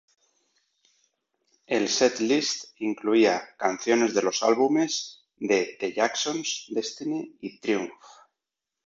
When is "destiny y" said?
6.71-7.59